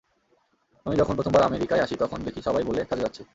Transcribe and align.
আমি 0.85 0.95
যখন 0.97 1.13
প্রথমবার 1.15 1.43
আমেরিকায় 1.43 1.83
আসি 1.83 1.95
তখন 1.95 2.19
দেখি 2.23 2.41
সবাই 2.41 2.63
বলে 2.63 2.81
কাজে 2.85 3.03
যাচ্ছি। 3.03 3.21